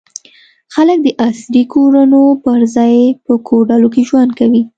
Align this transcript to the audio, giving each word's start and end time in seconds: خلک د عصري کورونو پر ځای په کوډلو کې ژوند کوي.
خلک 0.73 0.97
د 1.03 1.07
عصري 1.25 1.63
کورونو 1.73 2.21
پر 2.43 2.59
ځای 2.75 2.95
په 3.25 3.33
کوډلو 3.47 3.87
کې 3.93 4.01
ژوند 4.09 4.31
کوي. 4.39 4.61